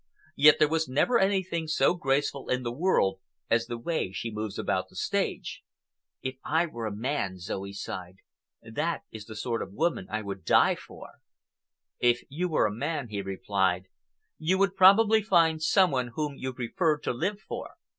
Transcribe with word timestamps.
Yet 0.35 0.55
there 0.57 0.67
was 0.67 0.89
never 0.89 1.19
anything 1.19 1.67
so 1.67 1.93
graceful 1.93 2.49
in 2.49 2.63
the 2.63 2.71
world 2.73 3.19
as 3.51 3.67
the 3.67 3.77
way 3.77 4.11
she 4.11 4.31
moves 4.31 4.57
about 4.57 4.89
the 4.89 4.95
stage." 4.95 5.61
"If 6.23 6.37
I 6.43 6.65
were 6.65 6.87
a 6.87 6.91
man," 6.91 7.37
Zoe 7.37 7.71
sighed, 7.71 8.15
"that 8.63 9.01
is 9.11 9.25
the 9.25 9.35
sort 9.35 9.61
of 9.61 9.73
woman 9.73 10.07
I 10.09 10.23
would 10.23 10.43
die 10.43 10.73
for." 10.73 11.19
"If 11.99 12.23
you 12.29 12.49
were 12.49 12.65
a 12.65 12.73
man," 12.73 13.09
he 13.09 13.21
replied, 13.21 13.89
"you 14.39 14.57
would 14.57 14.75
probably 14.75 15.21
find 15.21 15.61
some 15.61 15.91
one 15.91 16.13
whom 16.15 16.35
you 16.35 16.51
preferred 16.51 17.03
to 17.03 17.13
live 17.13 17.39
for. 17.39 17.75